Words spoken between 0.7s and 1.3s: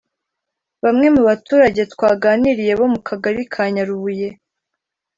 Bamwe mu